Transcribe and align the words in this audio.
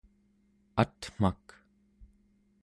atmak 0.81 1.45